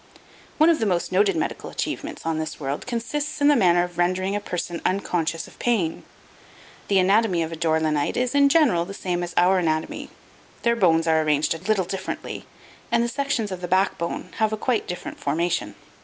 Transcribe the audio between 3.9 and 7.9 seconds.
rendering a person unconscious of pain. The anatomy of a Dore